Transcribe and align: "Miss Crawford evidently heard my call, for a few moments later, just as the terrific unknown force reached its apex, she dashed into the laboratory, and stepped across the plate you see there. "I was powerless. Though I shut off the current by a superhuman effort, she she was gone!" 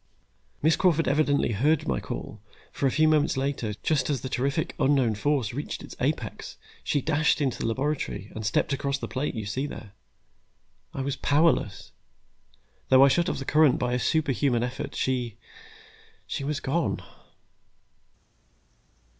"Miss 0.63 0.75
Crawford 0.75 1.07
evidently 1.07 1.51
heard 1.51 1.87
my 1.87 1.99
call, 1.99 2.41
for 2.71 2.87
a 2.87 2.91
few 2.91 3.07
moments 3.07 3.37
later, 3.37 3.75
just 3.83 4.09
as 4.09 4.21
the 4.21 4.29
terrific 4.29 4.73
unknown 4.79 5.13
force 5.13 5.53
reached 5.53 5.83
its 5.83 5.95
apex, 6.01 6.57
she 6.83 7.01
dashed 7.01 7.39
into 7.39 7.59
the 7.59 7.67
laboratory, 7.67 8.31
and 8.33 8.43
stepped 8.43 8.73
across 8.73 8.97
the 8.97 9.07
plate 9.07 9.35
you 9.35 9.45
see 9.45 9.67
there. 9.67 9.91
"I 10.91 11.01
was 11.01 11.17
powerless. 11.17 11.91
Though 12.89 13.05
I 13.05 13.09
shut 13.09 13.29
off 13.29 13.37
the 13.37 13.45
current 13.45 13.77
by 13.77 13.93
a 13.93 13.99
superhuman 13.99 14.63
effort, 14.63 14.95
she 14.95 15.37
she 16.25 16.43
was 16.43 16.59
gone!" 16.59 17.03